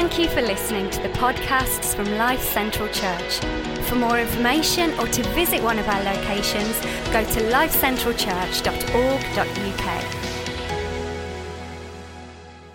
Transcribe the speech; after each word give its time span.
Thank 0.00 0.16
you 0.16 0.28
for 0.28 0.42
listening 0.42 0.88
to 0.90 1.02
the 1.02 1.08
podcasts 1.08 1.92
from 1.92 2.08
Life 2.16 2.40
Central 2.40 2.86
Church. 2.90 3.40
For 3.88 3.96
more 3.96 4.20
information 4.20 4.96
or 5.00 5.08
to 5.08 5.24
visit 5.30 5.60
one 5.60 5.76
of 5.76 5.88
our 5.88 6.00
locations, 6.04 6.78
go 7.10 7.24
to 7.24 7.40
lifecentralchurch.org.uk. 7.50 10.04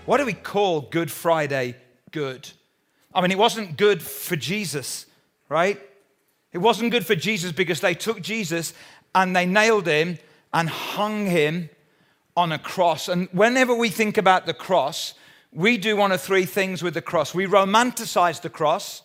Why 0.05 0.17
do 0.17 0.25
we 0.25 0.33
call 0.33 0.81
Good 0.81 1.09
Friday 1.09 1.78
good? 2.12 2.50
I 3.16 3.21
mean, 3.21 3.32
it 3.32 3.38
wasn't 3.38 3.78
good 3.78 4.04
for 4.04 4.36
Jesus, 4.36 5.05
right? 5.48 5.80
It 6.52 6.58
wasn't 6.58 6.92
good 6.92 7.05
for 7.05 7.16
Jesus 7.16 7.54
because 7.54 7.80
they 7.80 7.94
took 7.94 8.21
Jesus 8.21 8.74
and 9.16 9.34
they 9.34 9.46
nailed 9.46 9.88
him 9.88 10.20
and 10.54 10.70
hung 10.70 11.28
him 11.28 11.70
on 12.36 12.52
a 12.52 12.60
cross. 12.60 13.08
And 13.08 13.30
whenever 13.32 13.74
we 13.74 13.88
think 13.88 14.18
about 14.18 14.46
the 14.46 14.54
cross, 14.54 15.14
we 15.54 15.77
do 15.77 15.95
one 15.95 16.11
of 16.11 16.21
three 16.21 16.45
things 16.45 16.81
with 16.81 16.93
the 16.93 17.01
cross. 17.01 17.33
We 17.33 17.45
romanticize 17.45 18.41
the 18.41 18.49
cross, 18.49 19.03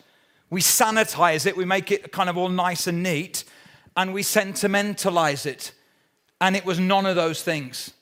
we 0.50 0.60
sanitize 0.60 1.46
it, 1.46 1.56
we 1.56 1.64
make 1.64 1.92
it 1.92 2.10
kind 2.12 2.30
of 2.30 2.36
all 2.36 2.48
nice 2.48 2.86
and 2.86 3.02
neat, 3.02 3.44
and 3.96 4.14
we 4.14 4.22
sentimentalize 4.22 5.44
it. 5.46 5.72
And 6.40 6.56
it 6.56 6.64
was 6.64 6.78
none 6.78 7.04
of 7.04 7.16
those 7.16 7.42
things. 7.42 7.92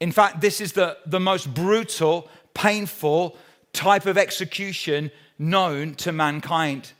In 0.00 0.12
fact, 0.12 0.40
this 0.40 0.60
is 0.60 0.72
the, 0.72 0.96
the 1.06 1.20
most 1.20 1.52
brutal, 1.52 2.28
painful 2.54 3.36
type 3.72 4.06
of 4.06 4.16
execution 4.16 5.10
known 5.38 5.94
to 5.96 6.12
mankind. 6.12 6.92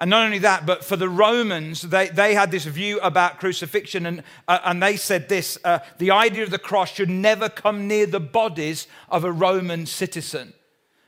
And 0.00 0.08
not 0.08 0.24
only 0.24 0.38
that, 0.38 0.64
but 0.64 0.82
for 0.82 0.96
the 0.96 1.10
Romans, 1.10 1.82
they, 1.82 2.08
they 2.08 2.34
had 2.34 2.50
this 2.50 2.64
view 2.64 2.98
about 3.00 3.38
crucifixion, 3.38 4.06
and, 4.06 4.22
uh, 4.48 4.58
and 4.64 4.82
they 4.82 4.96
said 4.96 5.28
this 5.28 5.58
uh, 5.62 5.80
the 5.98 6.10
idea 6.10 6.42
of 6.42 6.50
the 6.50 6.58
cross 6.58 6.90
should 6.90 7.10
never 7.10 7.50
come 7.50 7.86
near 7.86 8.06
the 8.06 8.20
bodies 8.20 8.86
of 9.10 9.24
a 9.24 9.32
Roman 9.32 9.84
citizen. 9.84 10.54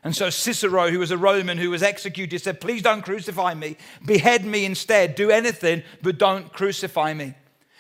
And 0.04 0.14
so 0.14 0.28
Cicero, 0.28 0.90
who 0.90 0.98
was 0.98 1.10
a 1.10 1.16
Roman 1.16 1.56
who 1.56 1.70
was 1.70 1.82
executed, 1.82 2.40
said, 2.40 2.60
Please 2.60 2.82
don't 2.82 3.02
crucify 3.02 3.54
me, 3.54 3.76
behead 4.04 4.44
me 4.44 4.66
instead, 4.66 5.14
do 5.14 5.30
anything, 5.30 5.84
but 6.02 6.18
don't 6.18 6.52
crucify 6.52 7.14
me. 7.14 7.34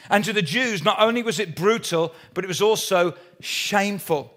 And 0.08 0.24
to 0.24 0.32
the 0.32 0.42
Jews, 0.42 0.82
not 0.82 1.00
only 1.00 1.22
was 1.22 1.38
it 1.38 1.54
brutal, 1.54 2.14
but 2.32 2.44
it 2.44 2.48
was 2.48 2.62
also 2.62 3.14
shameful. 3.40 4.32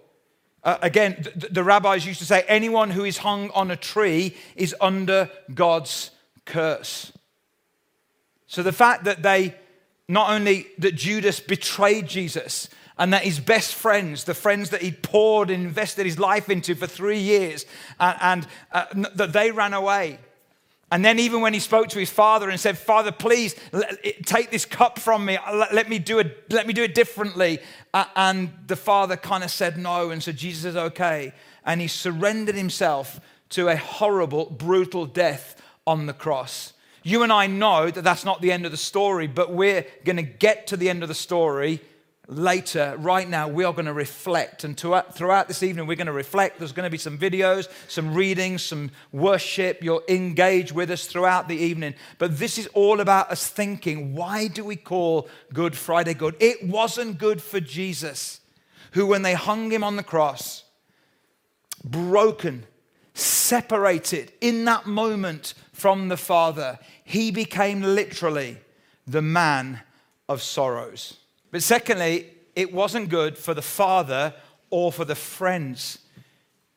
Uh, 0.63 0.77
again, 0.81 1.25
the, 1.35 1.47
the 1.47 1.63
rabbis 1.63 2.05
used 2.05 2.19
to 2.19 2.25
say, 2.25 2.43
Anyone 2.47 2.89
who 2.89 3.05
is 3.05 3.19
hung 3.19 3.49
on 3.51 3.71
a 3.71 3.75
tree 3.75 4.35
is 4.55 4.75
under 4.81 5.29
God's 5.53 6.09
curse. 6.45 7.11
So 8.47 8.63
the 8.63 8.71
fact 8.71 9.03
that 9.03 9.23
they, 9.23 9.55
not 10.07 10.29
only 10.29 10.67
that 10.77 10.95
Judas 10.95 11.39
betrayed 11.39 12.07
Jesus 12.07 12.69
and 12.97 13.11
that 13.11 13.23
his 13.23 13.39
best 13.39 13.75
friends, 13.75 14.23
the 14.23 14.33
friends 14.33 14.69
that 14.69 14.81
he 14.81 14.91
poured 14.91 15.49
and 15.49 15.63
invested 15.63 16.05
his 16.05 16.17
life 16.17 16.49
into 16.49 16.75
for 16.75 16.87
three 16.87 17.19
years, 17.19 17.65
and, 17.99 18.17
and 18.21 18.47
uh, 18.71 18.85
that 19.15 19.33
they 19.33 19.51
ran 19.51 19.73
away. 19.73 20.19
And 20.91 21.03
then, 21.03 21.19
even 21.19 21.41
when 21.41 21.53
he 21.53 21.59
spoke 21.59 21.89
to 21.89 21.99
his 21.99 22.11
father 22.11 22.49
and 22.49 22.59
said, 22.59 22.77
Father, 22.77 23.11
please 23.11 23.55
take 24.23 24.51
this 24.51 24.65
cup 24.65 24.99
from 24.99 25.25
me, 25.25 25.37
let 25.73 25.89
me 25.89 25.97
do 25.97 26.19
it, 26.19 26.51
let 26.51 26.67
me 26.67 26.73
do 26.73 26.83
it 26.83 26.93
differently. 26.93 27.59
And 27.93 28.53
the 28.67 28.75
father 28.75 29.17
kind 29.17 29.43
of 29.43 29.49
said 29.49 29.77
no. 29.77 30.11
And 30.11 30.21
so 30.21 30.31
Jesus 30.31 30.63
is 30.63 30.75
Okay. 30.75 31.33
And 31.65 31.81
he 31.81 31.87
surrendered 31.87 32.55
himself 32.55 33.19
to 33.49 33.67
a 33.67 33.75
horrible, 33.75 34.45
brutal 34.45 35.07
death 35.07 35.54
on 35.87 36.05
the 36.05 36.13
cross. 36.13 36.73
You 37.03 37.21
and 37.21 37.31
I 37.31 37.47
know 37.47 37.91
that 37.91 38.03
that's 38.03 38.25
not 38.25 38.41
the 38.41 38.51
end 38.51 38.65
of 38.65 38.71
the 38.71 38.77
story, 38.77 39.27
but 39.27 39.51
we're 39.51 39.85
going 40.03 40.15
to 40.15 40.23
get 40.23 40.67
to 40.67 40.77
the 40.77 40.89
end 40.89 41.03
of 41.03 41.09
the 41.09 41.15
story 41.15 41.81
later. 42.27 42.95
Right 42.97 43.29
now, 43.29 43.47
we 43.47 43.63
are 43.63 43.73
going 43.73 43.85
to 43.85 43.93
reflect. 43.93 44.63
And 44.63 44.75
throughout 44.75 45.47
this 45.47 45.63
evening, 45.63 45.85
we're 45.85 45.97
going 45.97 46.07
to 46.07 46.13
reflect. 46.13 46.57
There's 46.57 46.71
going 46.71 46.85
to 46.85 46.89
be 46.89 46.97
some 46.97 47.17
videos, 47.17 47.67
some 47.87 48.15
readings, 48.15 48.63
some 48.63 48.91
worship. 49.11 49.83
You'll 49.83 50.03
engage 50.09 50.71
with 50.71 50.89
us 50.89 51.05
throughout 51.05 51.47
the 51.47 51.55
evening. 51.55 51.93
But 52.17 52.39
this 52.39 52.57
is 52.57 52.67
all 52.73 52.99
about 52.99 53.31
us 53.31 53.47
thinking 53.47 54.15
why 54.15 54.47
do 54.47 54.63
we 54.63 54.75
call 54.75 55.29
Good 55.53 55.75
Friday 55.75 56.13
good? 56.13 56.35
It 56.39 56.67
wasn't 56.67 57.19
good 57.19 57.41
for 57.41 57.59
Jesus, 57.59 58.39
who, 58.91 59.05
when 59.05 59.21
they 59.21 59.33
hung 59.33 59.71
him 59.71 59.83
on 59.83 59.95
the 59.95 60.03
cross, 60.03 60.63
broken, 61.83 62.65
separated 63.45 64.31
in 64.41 64.65
that 64.65 64.85
moment 64.85 65.53
from 65.73 66.07
the 66.07 66.17
Father, 66.17 66.79
he 67.03 67.31
became 67.31 67.81
literally 67.81 68.57
the 69.05 69.21
man 69.21 69.81
of 70.27 70.41
sorrows. 70.41 71.17
But 71.51 71.63
secondly, 71.63 72.31
it 72.55 72.73
wasn't 72.73 73.09
good 73.09 73.37
for 73.37 73.53
the 73.53 73.61
Father 73.61 74.33
or 74.69 74.91
for 74.91 75.05
the 75.05 75.15
friends. 75.15 75.99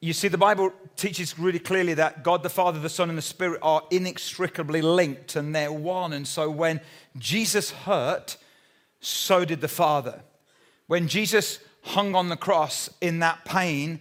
You 0.00 0.12
see, 0.12 0.28
the 0.28 0.38
Bible 0.38 0.72
teaches 0.96 1.38
really 1.38 1.58
clearly 1.58 1.94
that 1.94 2.22
God 2.22 2.42
the 2.42 2.50
Father, 2.50 2.78
the 2.78 2.88
Son, 2.88 3.08
and 3.08 3.18
the 3.18 3.22
Spirit 3.22 3.60
are 3.62 3.82
inextricably 3.90 4.82
linked 4.82 5.36
and 5.36 5.54
they're 5.54 5.72
one. 5.72 6.12
And 6.12 6.26
so 6.26 6.50
when 6.50 6.80
Jesus 7.16 7.70
hurt, 7.70 8.36
so 9.00 9.44
did 9.44 9.60
the 9.60 9.68
Father. 9.68 10.20
When 10.86 11.08
Jesus 11.08 11.60
hung 11.82 12.14
on 12.14 12.28
the 12.28 12.36
cross 12.36 12.90
in 13.00 13.20
that 13.20 13.44
pain, 13.44 14.00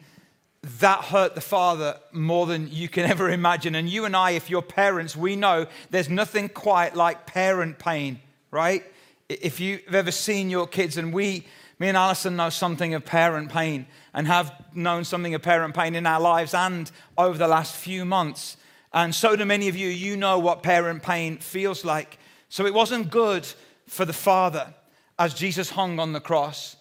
that 0.79 1.05
hurt 1.05 1.35
the 1.35 1.41
father 1.41 1.97
more 2.11 2.45
than 2.45 2.69
you 2.71 2.89
can 2.89 3.05
ever 3.09 3.29
imagine. 3.29 3.75
And 3.75 3.89
you 3.89 4.05
and 4.05 4.15
I, 4.15 4.31
if 4.31 4.49
you're 4.49 4.61
parents, 4.61 5.15
we 5.15 5.35
know 5.35 5.67
there's 5.89 6.09
nothing 6.09 6.49
quite 6.49 6.95
like 6.95 7.25
parent 7.25 7.79
pain, 7.79 8.19
right? 8.51 8.83
If 9.29 9.59
you've 9.59 9.93
ever 9.93 10.11
seen 10.11 10.49
your 10.49 10.67
kids, 10.67 10.97
and 10.97 11.13
we, 11.13 11.45
me 11.79 11.89
and 11.89 11.97
Alison 11.97 12.35
know 12.35 12.49
something 12.49 12.93
of 12.93 13.05
parent 13.05 13.51
pain 13.51 13.87
and 14.13 14.27
have 14.27 14.53
known 14.73 15.03
something 15.03 15.35
of 15.35 15.41
parent 15.41 15.75
pain 15.75 15.95
in 15.95 16.05
our 16.05 16.19
lives 16.19 16.53
and 16.53 16.89
over 17.17 17.37
the 17.37 17.47
last 17.47 17.75
few 17.75 18.05
months. 18.05 18.57
And 18.93 19.13
so 19.13 19.35
do 19.35 19.45
many 19.45 19.67
of 19.67 19.75
you, 19.75 19.89
you 19.89 20.15
know 20.17 20.39
what 20.39 20.63
parent 20.63 21.03
pain 21.03 21.37
feels 21.37 21.83
like. 21.83 22.17
So 22.49 22.65
it 22.65 22.73
wasn't 22.73 23.11
good 23.11 23.47
for 23.85 24.05
the 24.05 24.13
father 24.13 24.73
as 25.19 25.33
Jesus 25.33 25.71
hung 25.71 25.99
on 25.99 26.13
the 26.13 26.19
cross. 26.19 26.77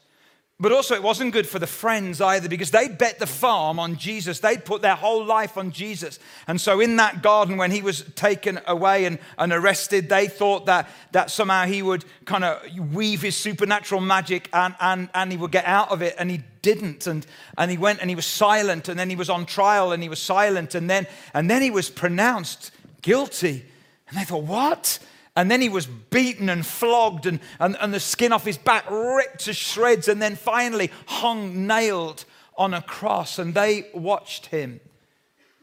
But 0.58 0.72
also, 0.72 0.94
it 0.94 1.02
wasn't 1.02 1.34
good 1.34 1.46
for 1.46 1.58
the 1.58 1.66
friends 1.66 2.18
either 2.22 2.48
because 2.48 2.70
they 2.70 2.88
bet 2.88 3.18
the 3.18 3.26
farm 3.26 3.78
on 3.78 3.96
Jesus. 3.96 4.40
They'd 4.40 4.64
put 4.64 4.80
their 4.80 4.94
whole 4.94 5.22
life 5.22 5.58
on 5.58 5.70
Jesus. 5.70 6.18
And 6.46 6.58
so, 6.58 6.80
in 6.80 6.96
that 6.96 7.22
garden, 7.22 7.58
when 7.58 7.70
he 7.70 7.82
was 7.82 8.04
taken 8.14 8.58
away 8.66 9.04
and, 9.04 9.18
and 9.36 9.52
arrested, 9.52 10.08
they 10.08 10.28
thought 10.28 10.64
that, 10.64 10.88
that 11.12 11.30
somehow 11.30 11.66
he 11.66 11.82
would 11.82 12.06
kind 12.24 12.42
of 12.42 12.62
weave 12.94 13.20
his 13.20 13.36
supernatural 13.36 14.00
magic 14.00 14.48
and, 14.54 14.74
and, 14.80 15.10
and 15.12 15.30
he 15.30 15.36
would 15.36 15.52
get 15.52 15.66
out 15.66 15.90
of 15.90 16.00
it. 16.00 16.14
And 16.18 16.30
he 16.30 16.40
didn't. 16.62 17.06
And, 17.06 17.26
and 17.58 17.70
he 17.70 17.76
went 17.76 18.00
and 18.00 18.08
he 18.08 18.16
was 18.16 18.26
silent. 18.26 18.88
And 18.88 18.98
then 18.98 19.10
he 19.10 19.16
was 19.16 19.28
on 19.28 19.44
trial 19.44 19.92
and 19.92 20.02
he 20.02 20.08
was 20.08 20.22
silent. 20.22 20.74
And 20.74 20.88
then, 20.88 21.06
and 21.34 21.50
then 21.50 21.60
he 21.60 21.70
was 21.70 21.90
pronounced 21.90 22.70
guilty. 23.02 23.66
And 24.08 24.18
they 24.18 24.24
thought, 24.24 24.44
what? 24.44 25.00
And 25.36 25.50
then 25.50 25.60
he 25.60 25.68
was 25.68 25.86
beaten 25.86 26.48
and 26.48 26.64
flogged, 26.64 27.26
and, 27.26 27.40
and, 27.60 27.76
and 27.80 27.92
the 27.92 28.00
skin 28.00 28.32
off 28.32 28.44
his 28.44 28.56
back 28.56 28.90
ripped 28.90 29.44
to 29.44 29.52
shreds, 29.52 30.08
and 30.08 30.20
then 30.20 30.34
finally 30.34 30.90
hung 31.06 31.66
nailed 31.66 32.24
on 32.56 32.72
a 32.72 32.80
cross. 32.80 33.38
And 33.38 33.54
they 33.54 33.88
watched 33.92 34.46
him 34.46 34.80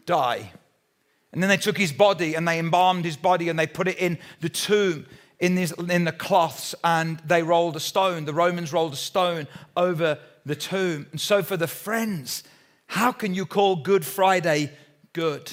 die. 0.06 0.52
And 1.34 1.42
then 1.42 1.50
they 1.50 1.58
took 1.58 1.78
his 1.78 1.92
body 1.92 2.36
and 2.36 2.48
they 2.48 2.60
embalmed 2.60 3.06
his 3.06 3.18
body 3.18 3.50
and 3.50 3.58
they 3.58 3.66
put 3.66 3.88
it 3.88 3.98
in 3.98 4.20
the 4.42 4.50
tomb 4.50 5.08
in, 5.40 5.56
this, 5.56 5.72
in 5.72 6.04
the 6.04 6.12
cloths 6.12 6.76
and 6.84 7.20
they 7.26 7.42
rolled 7.42 7.76
a 7.76 7.80
stone. 7.80 8.26
The 8.26 8.34
Romans 8.34 8.72
rolled 8.72 8.94
a 8.94 8.98
stone 8.98 9.48
over 9.76 10.20
the 10.46 10.56
tomb. 10.56 11.08
And 11.12 11.20
so, 11.20 11.42
for 11.42 11.58
the 11.58 11.68
friends, 11.68 12.44
how 12.86 13.12
can 13.12 13.34
you 13.34 13.48
call 13.48 13.78
Good 13.78 14.06
Friday 14.06 14.72
good? 15.14 15.52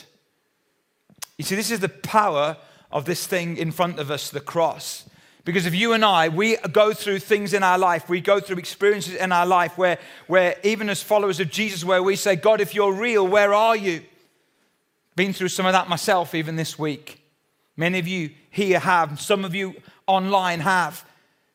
You 1.38 1.44
see, 1.44 1.54
this 1.54 1.70
is 1.70 1.80
the 1.80 1.88
power 1.88 2.59
of 2.92 3.04
this 3.04 3.26
thing 3.26 3.56
in 3.56 3.70
front 3.70 3.98
of 3.98 4.10
us, 4.10 4.30
the 4.30 4.40
cross. 4.40 5.04
Because 5.44 5.66
if 5.66 5.74
you 5.74 5.92
and 5.92 6.04
I, 6.04 6.28
we 6.28 6.56
go 6.56 6.92
through 6.92 7.20
things 7.20 7.54
in 7.54 7.62
our 7.62 7.78
life, 7.78 8.08
we 8.08 8.20
go 8.20 8.40
through 8.40 8.58
experiences 8.58 9.14
in 9.14 9.32
our 9.32 9.46
life 9.46 9.78
where, 9.78 9.98
where 10.26 10.56
even 10.62 10.90
as 10.90 11.02
followers 11.02 11.40
of 11.40 11.50
Jesus, 11.50 11.84
where 11.84 12.02
we 12.02 12.16
say, 12.16 12.36
God, 12.36 12.60
if 12.60 12.74
you're 12.74 12.92
real, 12.92 13.26
where 13.26 13.54
are 13.54 13.76
you? 13.76 14.02
Been 15.16 15.32
through 15.32 15.48
some 15.48 15.66
of 15.66 15.72
that 15.72 15.88
myself 15.88 16.34
even 16.34 16.56
this 16.56 16.78
week. 16.78 17.22
Many 17.76 17.98
of 17.98 18.06
you 18.06 18.30
here 18.50 18.78
have, 18.78 19.20
some 19.20 19.44
of 19.44 19.54
you 19.54 19.74
online 20.06 20.60
have. 20.60 21.04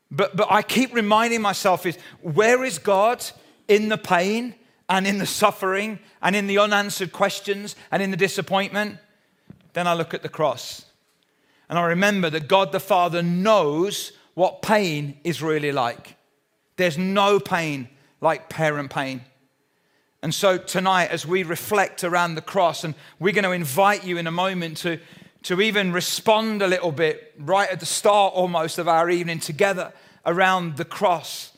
But, 0.10 0.36
but 0.36 0.52
I 0.52 0.62
keep 0.62 0.94
reminding 0.94 1.42
myself 1.42 1.86
is 1.86 1.98
where 2.22 2.64
is 2.64 2.80
God 2.80 3.24
in 3.68 3.90
the 3.90 3.98
pain 3.98 4.56
and 4.90 5.06
in 5.06 5.20
the 5.20 5.26
suffering 5.26 6.00
and 6.22 6.36
in 6.36 6.48
the 6.48 6.58
unanswered 6.58 7.12
questions 7.12 7.76
and 7.92 8.02
in 8.02 8.12
the 8.12 8.18
disappointment? 8.18 8.98
Then 9.74 9.88
I 9.88 9.94
look 9.94 10.14
at 10.14 10.24
the 10.24 10.30
cross 10.30 10.86
and 11.70 11.80
I 11.80 11.86
remember 11.86 12.30
that 12.30 12.48
God 12.48 12.72
the 12.72 12.80
Father 12.80 13.24
knows 13.24 14.12
what 14.34 14.62
pain 14.62 15.18
is 15.24 15.42
really 15.42 15.72
like. 15.72 16.16
There's 16.78 16.98
no 16.98 17.40
pain 17.40 17.90
like 18.22 18.50
parent 18.50 18.92
pain. 18.92 19.22
And 20.22 20.34
so 20.34 20.58
tonight, 20.58 21.12
as 21.12 21.26
we 21.26 21.44
reflect 21.44 22.04
around 22.04 22.36
the 22.36 22.42
cross, 22.42 22.84
and 22.84 22.96
we're 23.20 23.34
going 23.34 23.44
to 23.44 23.52
invite 23.52 24.04
you 24.04 24.18
in 24.18 24.28
a 24.28 24.32
moment 24.32 24.78
to, 24.78 25.00
to 25.44 25.62
even 25.62 25.92
respond 25.92 26.62
a 26.62 26.68
little 26.68 26.92
bit 26.92 27.34
right 27.38 27.70
at 27.70 27.80
the 27.80 27.86
start 27.86 28.34
almost 28.34 28.80
of 28.80 28.88
our 28.88 29.10
evening 29.10 29.40
together 29.40 29.94
around 30.26 30.78
the 30.78 30.86
cross. 30.86 31.52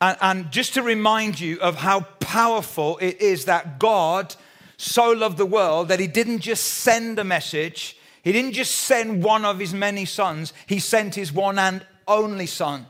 And, 0.00 0.16
and 0.20 0.50
just 0.52 0.74
to 0.74 0.82
remind 0.82 1.40
you 1.40 1.58
of 1.60 1.76
how 1.76 2.02
powerful 2.20 2.96
it 2.98 3.20
is 3.20 3.46
that 3.46 3.78
God 3.78 4.34
so 4.76 5.10
loved 5.10 5.36
the 5.36 5.44
world 5.44 5.88
that 5.88 6.00
he 6.00 6.06
didn't 6.06 6.40
just 6.40 6.64
send 6.64 7.18
a 7.18 7.24
message, 7.24 7.96
he 8.22 8.32
didn't 8.32 8.52
just 8.52 8.74
send 8.74 9.22
one 9.22 9.44
of 9.44 9.58
his 9.58 9.72
many 9.72 10.04
sons, 10.04 10.52
he 10.66 10.78
sent 10.78 11.14
his 11.14 11.32
one 11.32 11.58
and 11.58 11.84
only 12.06 12.46
son 12.46 12.86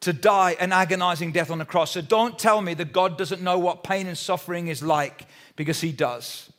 to 0.00 0.12
die 0.12 0.56
an 0.60 0.72
agonizing 0.72 1.32
death 1.32 1.50
on 1.50 1.58
the 1.58 1.64
cross. 1.64 1.92
So 1.92 2.02
don't 2.02 2.38
tell 2.38 2.60
me 2.60 2.74
that 2.74 2.92
God 2.92 3.16
doesn't 3.16 3.42
know 3.42 3.58
what 3.58 3.82
pain 3.82 4.06
and 4.06 4.16
suffering 4.16 4.68
is 4.68 4.82
like, 4.82 5.26
because 5.56 5.80
he 5.80 5.92
does. 5.92 6.50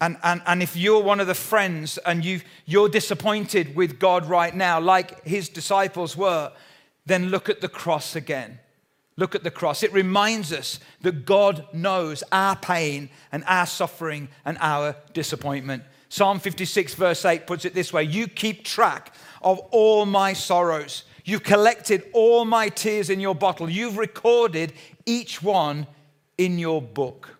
And, 0.00 0.16
and, 0.24 0.42
and 0.46 0.64
if 0.64 0.76
you're 0.76 1.02
one 1.02 1.20
of 1.20 1.28
the 1.28 1.34
friends 1.34 1.96
and 1.98 2.24
you 2.24 2.40
you're 2.66 2.88
disappointed 2.88 3.76
with 3.76 4.00
God 4.00 4.26
right 4.26 4.52
now, 4.52 4.80
like 4.80 5.24
his 5.24 5.48
disciples 5.48 6.16
were, 6.16 6.50
then 7.06 7.28
look 7.28 7.48
at 7.48 7.60
the 7.60 7.68
cross 7.68 8.16
again. 8.16 8.58
Look 9.16 9.36
at 9.36 9.44
the 9.44 9.50
cross. 9.52 9.84
It 9.84 9.92
reminds 9.92 10.52
us 10.52 10.80
that 11.02 11.24
God 11.24 11.66
knows 11.72 12.24
our 12.32 12.56
pain 12.56 13.10
and 13.30 13.44
our 13.46 13.66
suffering 13.66 14.28
and 14.44 14.58
our 14.60 14.96
disappointment. 15.12 15.84
Psalm 16.12 16.38
56, 16.38 16.92
verse 16.96 17.24
8 17.24 17.46
puts 17.46 17.64
it 17.64 17.72
this 17.72 17.90
way 17.90 18.02
You 18.02 18.28
keep 18.28 18.66
track 18.66 19.14
of 19.40 19.58
all 19.70 20.04
my 20.04 20.34
sorrows. 20.34 21.04
You've 21.24 21.42
collected 21.42 22.04
all 22.12 22.44
my 22.44 22.68
tears 22.68 23.08
in 23.08 23.18
your 23.18 23.34
bottle. 23.34 23.70
You've 23.70 23.96
recorded 23.96 24.74
each 25.06 25.42
one 25.42 25.86
in 26.36 26.58
your 26.58 26.82
book. 26.82 27.38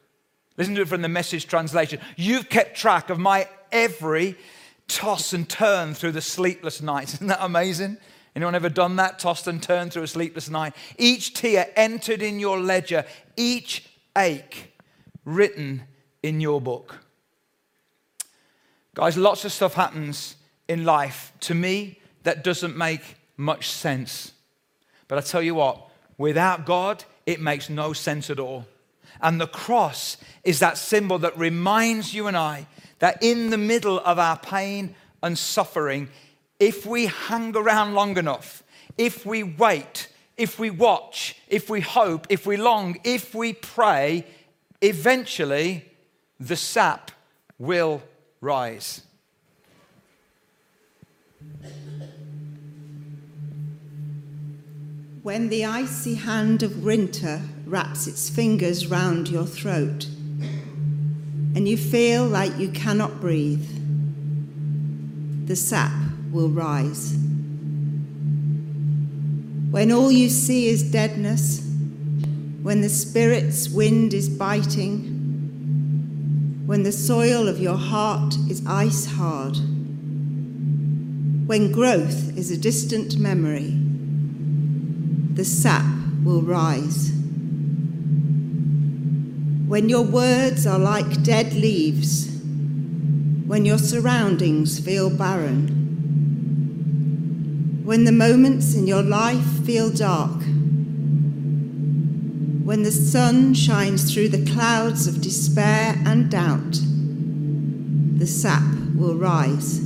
Listen 0.57 0.75
to 0.77 0.81
it 0.81 0.89
from 0.89 1.03
the 1.03 1.09
message 1.11 1.47
translation. 1.49 2.01
You've 2.17 2.49
kept 2.49 2.75
track 2.75 3.11
of 3.11 3.19
my 3.19 3.47
every 3.73 4.39
toss 4.89 5.35
and 5.35 5.47
turn 5.47 5.93
through 5.93 6.13
the 6.13 6.23
sleepless 6.23 6.81
nights. 6.81 7.13
Isn't 7.17 7.27
that 7.27 7.45
amazing? 7.45 7.99
Anyone 8.35 8.55
ever 8.55 8.71
done 8.71 8.97
that? 8.97 9.19
Tossed 9.19 9.49
and 9.49 9.63
turned 9.63 9.93
through 9.93 10.05
a 10.05 10.09
sleepless 10.09 10.49
night? 10.49 10.75
Each 10.97 11.35
tear 11.35 11.71
entered 11.77 12.23
in 12.23 12.41
your 12.41 12.59
ledger, 12.59 13.05
each 13.37 13.87
ache 14.17 14.73
written 15.27 15.83
in 16.23 16.41
your 16.41 16.59
book. 16.59 17.01
Guys, 18.95 19.17
lots 19.17 19.45
of 19.45 19.53
stuff 19.53 19.75
happens 19.75 20.37
in 20.69 20.85
life 20.85 21.33
to 21.41 21.55
me 21.55 21.99
that 22.25 22.45
doesn't 22.45 22.77
make 22.77 23.17
much 23.37 23.71
sense. 23.71 24.33
But 25.09 25.19
I 25.19 25.23
tell 25.23 25.43
you 25.43 25.55
what, 25.55 25.89
without 26.19 26.67
God, 26.67 27.05
it 27.25 27.41
makes 27.41 27.71
no 27.71 27.95
sense 27.95 28.29
at 28.29 28.39
all. 28.39 28.67
And 29.21 29.41
the 29.41 29.47
cross 29.47 30.19
is 30.45 30.59
that 30.59 30.77
symbol 30.77 31.19
that 31.21 31.39
reminds 31.39 32.13
you 32.13 32.27
and 32.27 32.37
I 32.37 32.67
that 32.99 33.23
in 33.23 33.51
the 33.51 33.59
middle 33.59 33.99
of 34.01 34.19
our 34.19 34.37
pain 34.37 34.95
and 35.23 35.39
suffering, 35.39 36.09
if 36.61 36.85
we 36.85 37.07
hang 37.07 37.57
around 37.57 37.95
long 37.95 38.19
enough, 38.19 38.63
if 38.99 39.25
we 39.25 39.43
wait, 39.43 40.09
if 40.37 40.59
we 40.59 40.71
watch, 40.71 41.37
if 41.49 41.71
we 41.71 41.81
hope, 41.81 42.27
if 42.29 42.47
we 42.47 42.57
long, 42.57 42.99
if 43.05 43.35
we 43.35 43.55
pray, 43.55 44.27
eventually 44.81 45.91
the 46.39 46.57
sap 46.57 47.11
will 47.59 48.03
rise. 48.43 49.03
When 55.23 55.49
the 55.49 55.65
icy 55.65 56.17
hand 56.17 56.65
of 56.65 56.83
winter 56.83 57.41
wraps 57.65 58.09
its 58.09 58.29
fingers 58.29 58.89
round 58.89 59.29
your 59.29 59.47
throat 59.47 60.07
and 61.55 61.69
you 61.69 61.77
feel 61.77 62.27
like 62.27 62.59
you 62.59 62.69
cannot 62.71 63.21
breathe, 63.21 63.65
the 65.47 65.55
sap 65.55 65.93
will 66.33 66.49
rise. 66.49 67.15
When 69.71 69.93
all 69.93 70.11
you 70.11 70.29
see 70.29 70.67
is 70.67 70.83
deadness, 70.83 71.65
when 72.63 72.81
the 72.81 72.89
spirit's 72.89 73.69
wind 73.69 74.13
is 74.13 74.29
biting, 74.29 75.12
when 76.73 76.85
the 76.85 76.91
soil 76.91 77.49
of 77.49 77.61
your 77.61 77.77
heart 77.77 78.35
is 78.49 78.65
ice 78.67 79.05
hard, 79.05 79.55
when 81.47 81.71
growth 81.71 82.35
is 82.35 82.51
a 82.51 82.57
distant 82.57 83.19
memory, 83.19 83.79
the 85.35 85.45
sap 85.45 85.85
will 86.25 86.41
rise. 86.41 87.13
When 89.69 89.91
your 89.91 90.01
words 90.01 90.67
are 90.67 90.79
like 90.79 91.23
dead 91.23 91.53
leaves, 91.53 92.41
when 93.47 93.67
your 93.67 93.77
surroundings 93.77 94.79
feel 94.81 95.11
barren, 95.15 95.69
when 97.85 98.05
the 98.05 98.13
moments 98.13 98.75
in 98.75 98.87
your 98.87 99.03
life 99.03 99.67
feel 99.67 99.91
dark, 99.91 100.43
when 102.73 102.85
the 102.85 102.91
sun 102.91 103.53
shines 103.53 104.15
through 104.15 104.31
the 104.31 104.51
clouds 104.51 105.07
of 105.07 105.21
despair 105.21 105.95
and 106.07 106.31
doubt, 106.31 106.81
the 108.19 108.27
sap 108.27 108.63
will 108.95 109.15
rise. 109.15 109.79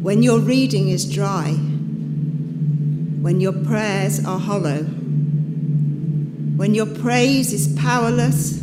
When 0.00 0.22
your 0.22 0.38
reading 0.38 0.88
is 0.88 1.04
dry, 1.12 1.50
when 1.50 3.40
your 3.40 3.52
prayers 3.52 4.24
are 4.24 4.38
hollow, 4.38 4.84
when 6.54 6.76
your 6.76 6.86
praise 6.86 7.52
is 7.52 7.66
powerless, 7.76 8.62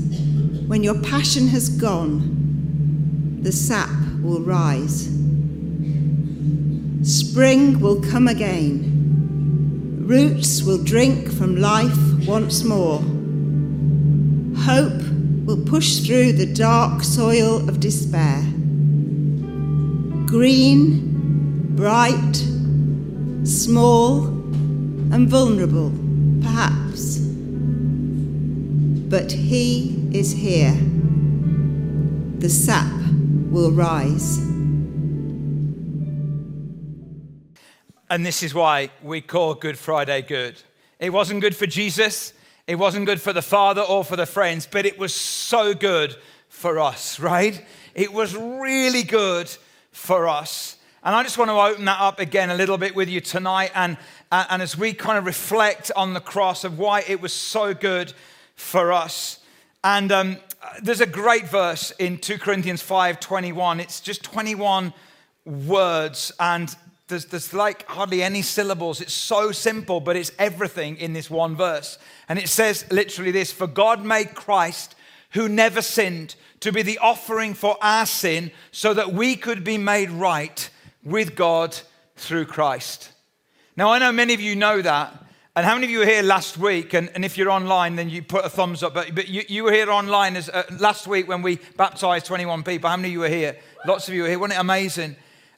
when 0.68 0.86
your 0.86 1.02
passion 1.02 1.50
has 1.50 1.68
gone, 1.68 3.42
the 3.42 3.52
sap 3.52 3.90
will 4.22 4.40
rise. 4.40 5.10
Spring 7.04 7.82
will 7.82 8.02
come 8.02 8.30
again. 8.30 8.95
Roots 10.06 10.62
will 10.62 10.84
drink 10.84 11.32
from 11.32 11.56
life 11.56 12.28
once 12.28 12.64
more. 12.64 13.00
Hope 14.62 15.02
will 15.48 15.66
push 15.66 16.02
through 16.02 16.34
the 16.34 16.46
dark 16.46 17.02
soil 17.02 17.68
of 17.68 17.80
despair. 17.80 18.44
Green, 20.28 21.76
bright, 21.76 22.36
small, 23.46 24.26
and 25.12 25.28
vulnerable, 25.28 25.92
perhaps. 26.44 27.18
But 29.10 29.32
He 29.32 30.08
is 30.14 30.32
here. 30.34 30.78
The 32.38 32.50
sap 32.50 32.94
will 33.50 33.72
rise. 33.72 34.45
And 38.10 38.26
this 38.26 38.44
is 38.44 38.54
why 38.54 38.92
we 39.02 39.22
call 39.22 39.56
Good 39.56 39.78
Friday 39.78 40.22
good. 40.22 40.62
It 41.00 41.12
wasn't 41.12 41.42
good 41.42 41.56
for 41.56 41.66
Jesus, 41.66 42.34
it 42.68 42.76
wasn't 42.76 43.06
good 43.06 43.22
for 43.22 43.34
the 43.34 43.42
Father 43.42 43.82
or 43.82 44.04
for 44.04 44.16
the 44.16 44.26
friends, 44.26 44.68
but 44.70 44.86
it 44.86 44.98
was 44.98 45.14
so 45.14 45.74
good 45.74 46.16
for 46.48 46.80
us, 46.80 47.20
right? 47.20 47.64
It 47.96 48.14
was 48.14 48.36
really 48.36 49.04
good 49.04 49.50
for 49.92 50.28
us. 50.28 50.78
And 51.04 51.16
I 51.16 51.24
just 51.24 51.38
want 51.38 51.50
to 51.50 51.56
open 51.56 51.86
that 51.86 52.00
up 52.00 52.20
again 52.20 52.50
a 52.50 52.56
little 52.56 52.78
bit 52.78 52.96
with 52.96 53.10
you 53.10 53.22
tonight. 53.22 53.72
And, 53.76 53.98
and 54.32 54.62
as 54.62 54.78
we 54.78 54.94
kind 54.94 55.18
of 55.18 55.26
reflect 55.26 55.92
on 55.96 56.14
the 56.14 56.20
cross 56.20 56.64
of 56.64 56.80
why 56.80 57.04
it 57.08 57.22
was 57.22 57.34
so 57.34 57.74
good 57.74 58.14
for 58.56 58.92
us. 58.92 59.40
And 59.84 60.12
um, 60.12 60.38
there's 60.82 61.02
a 61.02 61.06
great 61.06 61.48
verse 61.48 61.92
in 61.92 62.18
2 62.18 62.40
Corinthians 62.40 62.82
5 62.82 63.20
21. 63.20 63.80
It's 63.80 64.00
just 64.00 64.24
21 64.24 64.94
words. 65.46 66.32
And 66.40 66.76
there's, 67.08 67.26
there's 67.26 67.54
like 67.54 67.88
hardly 67.88 68.24
any 68.24 68.42
syllables. 68.42 69.02
It's 69.02 69.14
so 69.14 69.52
simple, 69.52 70.00
but 70.00 70.16
it's 70.16 70.32
everything 70.40 70.98
in 70.98 71.14
this 71.14 71.30
one 71.30 71.56
verse. 71.56 71.98
And 72.28 72.40
it 72.40 72.50
says 72.50 72.86
literally 72.92 73.32
this 73.32 73.52
For 73.52 73.68
God 73.68 74.04
made 74.04 74.34
Christ, 74.34 74.96
who 75.32 75.48
never 75.48 75.82
sinned, 75.82 76.36
to 76.62 76.72
be 76.72 76.82
the 76.82 76.98
offering 76.98 77.54
for 77.54 77.78
our 77.82 78.06
sin 78.06 78.52
so 78.72 78.94
that 78.94 79.14
we 79.14 79.36
could 79.36 79.64
be 79.64 79.78
made 79.78 80.10
right 80.10 80.70
with 81.04 81.36
God 81.36 81.78
through 82.16 82.46
Christ. 82.46 83.12
Now, 83.78 83.92
I 83.92 84.00
know 84.00 84.12
many 84.12 84.34
of 84.34 84.42
you 84.42 84.56
know 84.56 84.82
that. 84.82 85.22
And 85.58 85.66
how 85.66 85.76
many 85.76 85.86
of 85.86 85.92
you 85.92 86.00
were 86.00 86.06
here 86.06 86.22
last 86.22 86.58
week? 86.58 86.94
And, 86.94 87.10
and 87.16 87.24
if 87.24 87.38
you're 87.38 87.50
online, 87.50 87.96
then 87.96 88.10
you 88.10 88.22
put 88.22 88.44
a 88.44 88.50
thumbs 88.50 88.84
up. 88.84 88.94
But, 88.94 89.16
but 89.16 89.30
you, 89.30 89.44
you 89.48 89.64
were 89.64 89.72
here 89.72 89.90
online 89.90 90.36
as, 90.36 90.50
uh, 90.50 90.64
last 90.80 91.08
week 91.08 91.30
when 91.30 91.42
we 91.42 91.60
baptized 91.78 92.26
21 92.26 92.64
people. 92.64 92.90
How 92.90 92.98
many 92.98 93.10
of 93.10 93.14
you 93.14 93.20
were 93.20 93.30
here? 93.30 93.58
Lots 93.86 94.10
of 94.10 94.14
you 94.14 94.24
were 94.24 94.28
here. 94.28 94.40
Wasn't 94.40 94.58
it 94.58 94.62
amazing? 94.62 95.16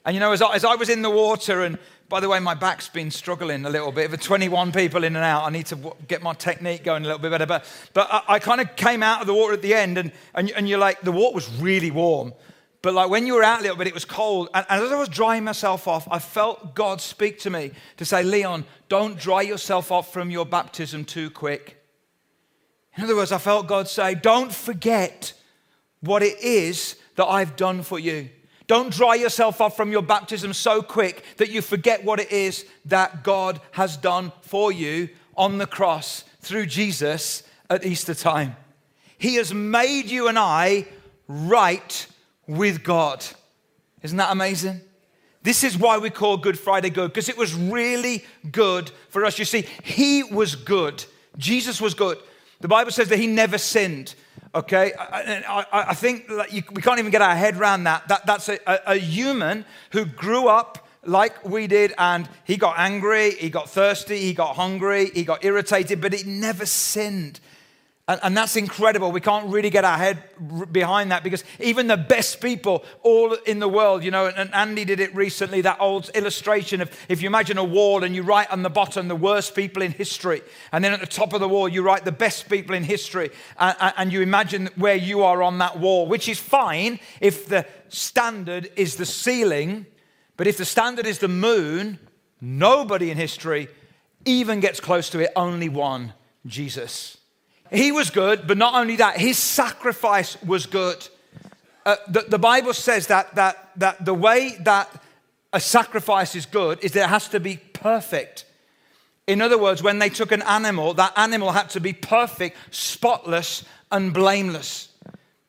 And 0.08 0.14
you 0.14 0.20
know, 0.20 0.32
as 0.32 0.40
I, 0.40 0.54
as 0.54 0.64
I 0.64 0.74
was 0.74 0.88
in 0.88 1.02
the 1.02 1.10
water, 1.10 1.64
and 1.64 1.78
by 2.08 2.20
the 2.20 2.30
way, 2.30 2.40
my 2.40 2.54
back's 2.54 2.88
been 2.88 3.10
struggling 3.10 3.66
a 3.66 3.68
little 3.68 3.92
bit. 3.92 4.10
For 4.10 4.16
21 4.16 4.72
people 4.72 5.04
in 5.04 5.14
and 5.14 5.22
out, 5.22 5.44
I 5.44 5.50
need 5.50 5.66
to 5.66 5.76
w- 5.76 5.94
get 6.08 6.22
my 6.22 6.32
technique 6.32 6.82
going 6.82 7.02
a 7.02 7.06
little 7.06 7.18
bit 7.20 7.30
better. 7.30 7.44
But, 7.44 7.66
but 7.92 8.08
I, 8.10 8.22
I 8.26 8.38
kind 8.38 8.62
of 8.62 8.74
came 8.74 9.02
out 9.02 9.20
of 9.20 9.26
the 9.26 9.34
water 9.34 9.52
at 9.52 9.60
the 9.60 9.74
end, 9.74 9.98
and, 9.98 10.10
and, 10.34 10.50
and 10.52 10.66
you're 10.66 10.78
like, 10.78 11.02
the 11.02 11.12
water 11.12 11.34
was 11.34 11.54
really 11.60 11.90
warm. 11.90 12.32
But 12.80 12.94
like 12.94 13.10
when 13.10 13.26
you 13.26 13.34
were 13.34 13.42
out 13.42 13.60
a 13.60 13.62
little 13.62 13.76
bit, 13.76 13.86
it 13.86 13.92
was 13.92 14.06
cold. 14.06 14.48
And, 14.54 14.64
and 14.70 14.82
as 14.82 14.90
I 14.90 14.98
was 14.98 15.10
drying 15.10 15.44
myself 15.44 15.86
off, 15.86 16.08
I 16.10 16.20
felt 16.20 16.74
God 16.74 17.02
speak 17.02 17.38
to 17.40 17.50
me 17.50 17.72
to 17.98 18.06
say, 18.06 18.22
Leon, 18.22 18.64
don't 18.88 19.18
dry 19.18 19.42
yourself 19.42 19.92
off 19.92 20.10
from 20.10 20.30
your 20.30 20.46
baptism 20.46 21.04
too 21.04 21.28
quick. 21.28 21.84
In 22.96 23.04
other 23.04 23.14
words, 23.14 23.30
I 23.30 23.36
felt 23.36 23.66
God 23.66 23.88
say, 23.88 24.14
don't 24.14 24.54
forget 24.54 25.34
what 26.00 26.22
it 26.22 26.40
is 26.40 26.96
that 27.16 27.26
I've 27.26 27.56
done 27.56 27.82
for 27.82 27.98
you. 27.98 28.30
Don't 28.68 28.92
dry 28.92 29.14
yourself 29.14 29.60
off 29.60 29.76
from 29.76 29.90
your 29.90 30.02
baptism 30.02 30.52
so 30.52 30.82
quick 30.82 31.24
that 31.38 31.50
you 31.50 31.62
forget 31.62 32.04
what 32.04 32.20
it 32.20 32.30
is 32.30 32.66
that 32.84 33.24
God 33.24 33.60
has 33.72 33.96
done 33.96 34.30
for 34.42 34.70
you 34.70 35.08
on 35.36 35.58
the 35.58 35.66
cross 35.66 36.22
through 36.42 36.66
Jesus 36.66 37.42
at 37.70 37.84
Easter 37.84 38.14
time. 38.14 38.56
He 39.16 39.36
has 39.36 39.52
made 39.52 40.06
you 40.06 40.28
and 40.28 40.38
I 40.38 40.86
right 41.26 42.06
with 42.46 42.84
God. 42.84 43.24
Isn't 44.02 44.18
that 44.18 44.32
amazing? 44.32 44.82
This 45.42 45.64
is 45.64 45.78
why 45.78 45.96
we 45.96 46.10
call 46.10 46.36
Good 46.36 46.58
Friday 46.58 46.90
good, 46.90 47.08
because 47.08 47.30
it 47.30 47.38
was 47.38 47.54
really 47.54 48.24
good 48.50 48.90
for 49.08 49.24
us. 49.24 49.38
You 49.38 49.46
see, 49.46 49.62
He 49.82 50.22
was 50.22 50.54
good. 50.54 51.04
Jesus 51.38 51.80
was 51.80 51.94
good. 51.94 52.18
The 52.60 52.68
Bible 52.68 52.90
says 52.90 53.08
that 53.08 53.18
He 53.18 53.26
never 53.26 53.56
sinned. 53.56 54.14
Okay, 54.54 54.92
I, 54.98 55.42
I, 55.48 55.64
I 55.90 55.94
think 55.94 56.28
you, 56.50 56.62
we 56.72 56.80
can't 56.80 56.98
even 56.98 57.10
get 57.12 57.20
our 57.20 57.34
head 57.34 57.56
around 57.56 57.84
that. 57.84 58.08
that 58.08 58.24
that's 58.24 58.48
a, 58.48 58.58
a, 58.66 58.94
a 58.94 58.96
human 58.96 59.64
who 59.92 60.06
grew 60.06 60.48
up 60.48 60.88
like 61.04 61.44
we 61.44 61.66
did, 61.66 61.92
and 61.98 62.28
he 62.44 62.56
got 62.56 62.78
angry, 62.78 63.32
he 63.32 63.50
got 63.50 63.68
thirsty, 63.68 64.18
he 64.18 64.34
got 64.34 64.56
hungry, 64.56 65.10
he 65.14 65.24
got 65.24 65.44
irritated, 65.44 66.00
but 66.00 66.12
he 66.12 66.28
never 66.28 66.66
sinned. 66.66 67.40
And, 68.08 68.18
and, 68.22 68.36
that's 68.36 68.56
incredible. 68.56 69.12
We 69.12 69.20
can't 69.20 69.52
really 69.52 69.68
get 69.68 69.84
our 69.84 69.98
head 69.98 70.22
behind 70.72 71.12
that 71.12 71.22
because 71.22 71.44
even 71.60 71.88
the 71.88 71.98
best 71.98 72.40
people 72.40 72.82
all 73.02 73.34
in 73.34 73.58
the 73.58 73.68
world, 73.68 74.02
you 74.02 74.10
know, 74.10 74.26
and 74.26 74.52
Andy 74.54 74.86
did 74.86 74.98
it 74.98 75.14
recently, 75.14 75.60
that 75.60 75.76
old 75.78 76.08
illustration 76.14 76.80
of 76.80 76.90
if 77.10 77.20
you 77.20 77.26
imagine 77.26 77.58
a 77.58 77.64
wall 77.64 78.02
and 78.04 78.14
you 78.14 78.22
write 78.22 78.50
on 78.50 78.62
the 78.62 78.70
bottom 78.70 79.08
the 79.08 79.14
worst 79.14 79.54
people 79.54 79.82
in 79.82 79.92
history, 79.92 80.40
and 80.72 80.82
then 80.82 80.94
at 80.94 81.00
the 81.00 81.06
top 81.06 81.34
of 81.34 81.40
the 81.40 81.48
wall 81.48 81.68
you 81.68 81.82
write 81.82 82.06
the 82.06 82.10
best 82.10 82.48
people 82.48 82.74
in 82.74 82.82
history, 82.82 83.30
and, 83.58 83.76
and 83.98 84.10
you 84.10 84.22
imagine 84.22 84.70
where 84.76 84.96
you 84.96 85.22
are 85.22 85.42
on 85.42 85.58
that 85.58 85.78
wall, 85.78 86.06
which 86.06 86.30
is 86.30 86.38
fine 86.38 86.98
if 87.20 87.46
the 87.46 87.66
standard 87.88 88.70
is 88.74 88.96
the 88.96 89.04
ceiling, 89.04 89.84
but 90.38 90.46
if 90.46 90.56
the 90.56 90.64
standard 90.64 91.06
is 91.06 91.18
the 91.18 91.28
moon, 91.28 91.98
nobody 92.40 93.10
in 93.10 93.18
history 93.18 93.68
even 94.24 94.60
gets 94.60 94.80
close 94.80 95.10
to 95.10 95.18
it, 95.18 95.30
only 95.36 95.68
one 95.68 96.14
Jesus. 96.46 97.18
He 97.70 97.92
was 97.92 98.10
good, 98.10 98.46
but 98.46 98.56
not 98.56 98.74
only 98.74 98.96
that, 98.96 99.18
his 99.18 99.38
sacrifice 99.38 100.40
was 100.42 100.66
good. 100.66 101.06
Uh, 101.84 101.96
the, 102.08 102.22
the, 102.22 102.38
Bible 102.38 102.74
says 102.74 103.06
that, 103.06 103.34
that, 103.34 103.70
that 103.76 104.04
the 104.04 104.14
way 104.14 104.56
that 104.60 105.02
a 105.52 105.60
sacrifice 105.60 106.34
is 106.34 106.46
good 106.46 106.78
is 106.82 106.92
that 106.92 107.04
it 107.04 107.08
has 107.08 107.28
to 107.28 107.40
be 107.40 107.56
perfect. 107.72 108.44
In 109.26 109.42
other 109.42 109.58
words, 109.58 109.82
when 109.82 109.98
they 109.98 110.08
took 110.08 110.32
an 110.32 110.42
animal, 110.42 110.94
that 110.94 111.12
animal 111.16 111.52
had 111.52 111.70
to 111.70 111.80
be 111.80 111.92
perfect, 111.92 112.56
spotless, 112.70 113.64
and 113.90 114.12
blameless. 114.12 114.88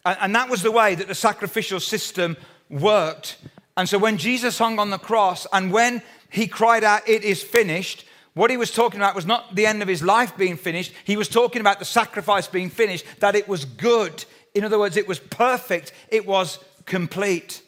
And, 0.05 0.17
and 0.21 0.35
that 0.35 0.49
was 0.49 0.61
the 0.61 0.71
way 0.71 0.95
that 0.95 1.07
the 1.07 1.15
sacrificial 1.15 1.79
system 1.79 2.37
worked. 2.69 3.37
And 3.77 3.87
so 3.87 3.97
when 3.97 4.17
Jesus 4.17 4.57
hung 4.57 4.79
on 4.79 4.89
the 4.89 4.97
cross 4.97 5.47
and 5.53 5.71
when 5.71 6.01
he 6.29 6.47
cried 6.47 6.83
out, 6.83 7.07
It 7.07 7.23
is 7.23 7.41
finished, 7.41 8.05
what 8.33 8.51
he 8.51 8.57
was 8.57 8.71
talking 8.71 8.99
about 8.99 9.15
was 9.15 9.25
not 9.25 9.55
the 9.55 9.65
end 9.65 9.81
of 9.81 9.87
his 9.87 10.03
life 10.03 10.37
being 10.37 10.57
finished. 10.57 10.93
He 11.03 11.17
was 11.17 11.27
talking 11.27 11.61
about 11.61 11.79
the 11.79 11.85
sacrifice 11.85 12.47
being 12.47 12.69
finished, 12.69 13.05
that 13.19 13.35
it 13.35 13.47
was 13.47 13.65
good. 13.65 14.23
In 14.53 14.63
other 14.63 14.79
words, 14.79 14.97
it 14.97 15.07
was 15.07 15.19
perfect, 15.19 15.91
it 16.09 16.25
was 16.25 16.59
complete. 16.85 17.61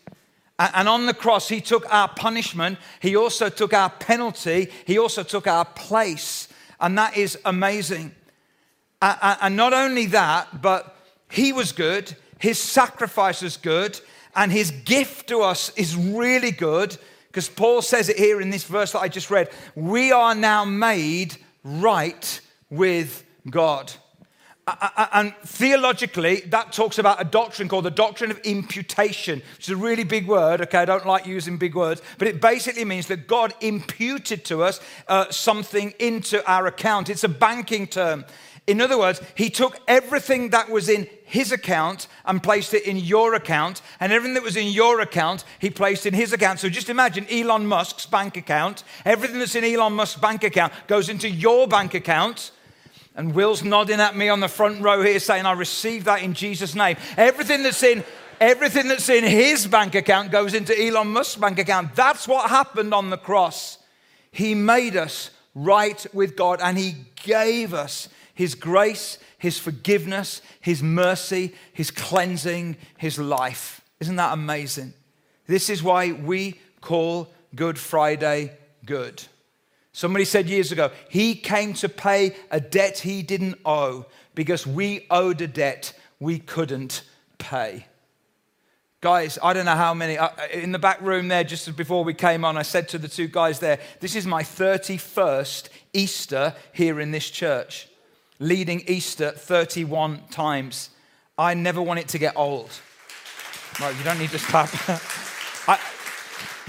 And 0.60 0.88
on 0.88 1.08
the 1.08 1.14
cross, 1.14 1.50
he 1.50 1.60
took 1.60 1.92
our 1.92 2.08
punishment, 2.08 2.78
he 3.00 3.16
also 3.16 3.50
took 3.50 3.74
our 3.74 3.90
penalty, 3.90 4.70
he 4.86 5.00
also 5.00 5.24
took 5.24 5.48
our 5.48 5.66
place. 5.66 6.48
And 6.80 6.98
that 6.98 7.18
is 7.18 7.38
amazing. 7.46 8.14
And 9.02 9.56
not 9.56 9.74
only 9.74 10.06
that, 10.08 10.62
but 10.62 10.96
he 11.30 11.52
was 11.52 11.72
good, 11.72 12.16
his 12.38 12.60
sacrifice 12.60 13.42
was 13.42 13.58
good, 13.58 14.00
and 14.36 14.52
his 14.52 14.72
gift 14.72 15.28
to 15.30 15.42
us 15.42 15.72
is 15.76 15.96
really 15.96 16.52
good 16.52 16.98
because 17.32 17.48
Paul 17.48 17.82
says 17.82 18.10
it 18.10 18.18
here 18.18 18.42
in 18.42 18.50
this 18.50 18.66
verse 18.66 18.92
that 18.92 19.00
I 19.00 19.08
just 19.08 19.32
read. 19.32 19.50
We 19.74 20.12
are 20.12 20.36
now 20.36 20.66
made 20.66 21.38
right 21.64 22.42
with 22.70 23.24
God. 23.50 23.94
And 25.14 25.34
theologically, 25.46 26.42
that 26.48 26.74
talks 26.74 27.00
about 27.00 27.22
a 27.22 27.24
doctrine 27.24 27.70
called 27.70 27.86
the 27.86 27.90
doctrine 27.90 28.32
of 28.32 28.40
imputation, 28.40 29.42
which 29.56 29.68
is 29.68 29.70
a 29.70 29.78
really 29.78 30.04
big 30.04 30.28
word. 30.28 30.60
Okay, 30.62 30.80
I 30.80 30.86
don't 30.86 31.06
like 31.06 31.26
using 31.26 31.58
big 31.58 31.74
words, 31.74 32.02
but 32.18 32.28
it 32.28 32.42
basically 32.42 32.84
means 32.84 33.08
that 33.08 33.28
God 33.28 33.54
imputed 33.62 34.44
to 34.46 34.64
us 34.64 34.82
uh, 35.08 35.32
something 35.32 35.94
into 36.00 36.46
our 36.50 36.68
account. 36.68 37.10
It's 37.10 37.24
a 37.24 37.30
banking 37.30 37.88
term. 37.88 38.26
In 38.68 38.80
other 38.80 38.98
words, 38.98 39.22
he 39.36 39.50
took 39.50 39.80
everything 39.88 40.50
that 40.52 40.70
was 40.70 40.88
in 40.88 41.08
his 41.26 41.52
account 41.52 42.08
and 42.26 42.44
placed 42.44 42.74
it 42.74 42.86
in 42.86 42.98
your 42.98 43.34
account, 43.34 43.82
and 44.00 44.14
everything 44.14 44.36
that 44.36 44.44
was 44.44 44.56
in 44.56 44.68
your 44.68 45.02
account, 45.02 45.44
he 45.60 45.70
placed 45.70 46.06
in 46.06 46.14
his 46.14 46.32
account. 46.32 46.60
So 46.60 46.70
just 46.70 46.90
imagine 46.90 47.26
Elon 47.30 47.66
Musk's 47.66 48.06
bank 48.06 48.38
account. 48.38 48.84
Everything 49.04 49.40
that's 49.40 49.56
in 49.56 49.64
Elon 49.64 49.94
Musk's 49.94 50.20
bank 50.20 50.44
account 50.44 50.74
goes 50.88 51.10
into 51.10 51.30
your 51.30 51.68
bank 51.68 51.94
account. 51.94 52.52
And 53.16 53.34
Will's 53.34 53.64
nodding 53.64 54.00
at 54.00 54.16
me 54.16 54.30
on 54.30 54.40
the 54.40 54.48
front 54.48 54.82
row 54.82 55.04
here 55.04 55.20
saying, 55.20 55.46
I 55.46 55.54
receive 55.54 56.06
that 56.06 56.22
in 56.22 56.34
Jesus' 56.34 56.76
name. 56.76 56.98
Everything 57.18 57.64
that's 57.64 57.84
in 57.84 58.04
everything 58.40 58.88
that's 58.88 59.08
in 59.08 59.24
his 59.24 59.68
bank 59.68 59.94
account 59.94 60.32
goes 60.32 60.54
into 60.54 60.80
Elon 60.80 61.10
Musk's 61.10 61.36
bank 61.36 61.60
account. 61.60 61.96
That's 61.96 62.28
what 62.28 62.50
happened 62.50 62.94
on 62.94 63.10
the 63.10 63.18
cross. 63.18 63.78
He 64.32 64.56
made 64.56 64.96
us 64.96 65.30
right 65.54 66.06
with 66.14 66.36
God 66.36 66.60
and 66.62 66.78
he 66.78 66.96
gave 67.24 67.74
us 67.74 68.10
his 68.34 68.56
grace, 68.56 69.18
His 69.38 69.60
forgiveness, 69.60 70.42
His 70.60 70.82
mercy, 70.82 71.54
His 71.74 71.92
cleansing, 71.92 72.78
His 72.98 73.20
life. 73.20 73.82
Isn't 74.00 74.16
that 74.16 74.34
amazing? 74.34 74.94
This 75.48 75.70
is 75.70 75.84
why 75.84 76.12
we 76.12 76.60
call 76.80 77.32
Good 77.56 77.78
Friday 77.78 78.58
good. 78.86 79.24
Somebody 79.94 80.26
said 80.26 80.48
years 80.48 80.72
ago, 80.72 80.92
He 81.10 81.36
came 81.36 81.74
to 81.76 81.90
pay 81.90 82.36
a 82.50 82.60
debt 82.60 83.00
He 83.00 83.22
didn't 83.22 83.60
owe 83.66 84.06
because 84.34 84.66
we 84.66 85.06
owed 85.10 85.42
a 85.42 85.48
debt 85.48 85.94
we 86.20 86.40
couldn't 86.40 87.04
pay. 87.38 87.86
Guys, 89.02 89.40
I 89.42 89.54
don't 89.54 89.66
know 89.66 89.76
how 89.76 89.96
many. 89.96 90.18
Uh, 90.18 90.30
in 90.54 90.72
the 90.72 90.80
back 90.80 91.02
room 91.02 91.28
there, 91.28 91.44
just 91.44 91.76
before 91.76 92.04
we 92.04 92.14
came 92.14 92.46
on, 92.46 92.56
I 92.56 92.62
said 92.62 92.88
to 92.90 93.00
the 93.00 93.08
two 93.08 93.28
guys 93.28 93.60
there, 93.60 93.80
This 94.00 94.16
is 94.16 94.28
my 94.28 94.44
31st 94.44 95.70
Easter 95.92 96.56
here 96.72 97.00
in 97.00 97.12
this 97.12 97.30
church 97.30 97.88
leading 98.42 98.82
Easter 98.88 99.32
31 99.32 100.24
times. 100.32 100.90
I 101.38 101.54
never 101.54 101.82
want 101.82 102.00
it 102.00 102.08
to 102.10 102.18
get 102.18 102.36
old. 102.36 102.72
Well, 103.80 103.94
you 103.94 104.04
don't 104.04 104.20
need 104.20 104.32
to 104.32 104.40
clap. 104.40 104.70
I, 105.68 105.80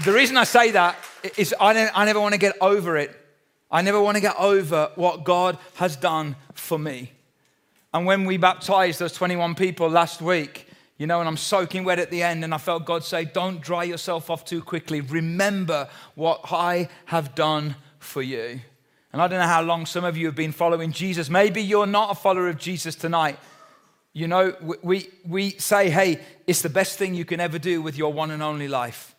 the 0.05 0.13
reason 0.13 0.37
I 0.37 0.43
say 0.43 0.71
that 0.71 0.97
is 1.35 1.53
I, 1.59 1.89
I 1.93 2.05
never 2.05 2.21
want 2.21 2.33
to 2.33 2.39
get 2.39 2.55
over 2.61 2.95
it. 2.95 3.19
I 3.71 3.81
never 3.81 3.99
want 3.99 4.15
to 4.15 4.21
get 4.21 4.35
over 4.37 4.91
what 4.95 5.23
God 5.23 5.57
has 5.75 5.95
done 5.95 6.35
for 6.53 6.77
me. 6.77 7.11
And 7.91 8.05
when 8.05 8.25
we 8.25 8.37
baptized 8.37 8.99
those 8.99 9.13
21 9.13 9.55
people 9.55 9.89
last 9.89 10.21
week, 10.21 10.67
you 10.97 11.07
know, 11.07 11.19
and 11.19 11.27
I'm 11.27 11.37
soaking 11.37 11.83
wet 11.85 11.97
at 11.97 12.11
the 12.11 12.21
end, 12.21 12.43
and 12.43 12.53
I 12.53 12.59
felt 12.59 12.85
God 12.85 13.03
say, 13.03 13.25
Don't 13.25 13.61
dry 13.61 13.83
yourself 13.83 14.29
off 14.29 14.45
too 14.45 14.61
quickly. 14.61 15.01
Remember 15.01 15.89
what 16.13 16.41
I 16.51 16.87
have 17.05 17.33
done 17.33 17.75
for 17.97 18.21
you. 18.21 18.61
And 19.13 19.21
I 19.21 19.27
don't 19.27 19.39
know 19.39 19.47
how 19.47 19.61
long 19.61 19.85
some 19.85 20.03
of 20.03 20.17
you 20.17 20.25
have 20.25 20.35
been 20.35 20.51
following 20.51 20.91
Jesus. 20.91 21.29
Maybe 21.29 21.61
you're 21.61 21.85
not 21.85 22.11
a 22.11 22.15
follower 22.15 22.49
of 22.49 22.57
Jesus 22.57 22.95
tonight. 22.95 23.37
You 24.11 24.27
know, 24.27 24.55
we, 24.81 25.07
we 25.25 25.51
say, 25.51 25.91
hey, 25.91 26.19
it's 26.47 26.63
the 26.63 26.69
best 26.69 26.97
thing 26.97 27.13
you 27.13 27.23
can 27.23 27.39
ever 27.39 27.59
do 27.59 27.81
with 27.81 27.95
your 27.95 28.11
one 28.11 28.31
and 28.31 28.41
only 28.41 28.67
life. 28.67 29.15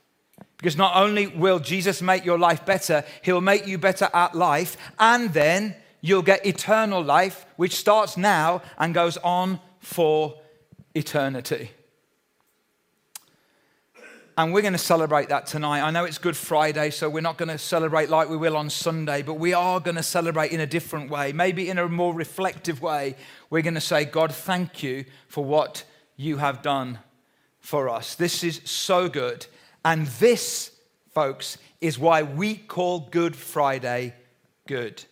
Because 0.56 0.76
not 0.76 0.96
only 0.96 1.28
will 1.28 1.60
Jesus 1.60 2.02
make 2.02 2.24
your 2.24 2.38
life 2.38 2.66
better, 2.66 3.04
he'll 3.22 3.40
make 3.40 3.66
you 3.66 3.78
better 3.78 4.08
at 4.12 4.34
life, 4.34 4.76
and 4.98 5.32
then 5.32 5.76
you'll 6.00 6.22
get 6.22 6.44
eternal 6.44 7.02
life, 7.02 7.46
which 7.56 7.76
starts 7.76 8.16
now 8.16 8.62
and 8.78 8.94
goes 8.94 9.16
on 9.18 9.60
for 9.78 10.40
eternity. 10.94 11.70
And 14.36 14.52
we're 14.52 14.62
going 14.62 14.72
to 14.72 14.78
celebrate 14.78 15.28
that 15.28 15.46
tonight. 15.46 15.80
I 15.80 15.92
know 15.92 16.04
it's 16.04 16.18
Good 16.18 16.36
Friday, 16.36 16.90
so 16.90 17.08
we're 17.08 17.20
not 17.20 17.38
going 17.38 17.50
to 17.50 17.58
celebrate 17.58 18.10
like 18.10 18.28
we 18.28 18.36
will 18.36 18.56
on 18.56 18.68
Sunday, 18.68 19.22
but 19.22 19.34
we 19.34 19.52
are 19.52 19.78
going 19.78 19.94
to 19.94 20.02
celebrate 20.02 20.50
in 20.50 20.58
a 20.58 20.66
different 20.66 21.08
way, 21.08 21.32
maybe 21.32 21.70
in 21.70 21.78
a 21.78 21.88
more 21.88 22.12
reflective 22.12 22.82
way. 22.82 23.14
We're 23.48 23.62
going 23.62 23.74
to 23.74 23.80
say, 23.80 24.04
God, 24.04 24.34
thank 24.34 24.82
you 24.82 25.04
for 25.28 25.44
what 25.44 25.84
you 26.16 26.38
have 26.38 26.62
done 26.62 26.98
for 27.60 27.88
us. 27.88 28.16
This 28.16 28.42
is 28.42 28.60
so 28.64 29.08
good. 29.08 29.46
And 29.84 30.08
this, 30.08 30.72
folks, 31.12 31.56
is 31.80 31.96
why 31.96 32.24
we 32.24 32.56
call 32.56 33.08
Good 33.10 33.36
Friday 33.36 34.14
good. 34.66 35.04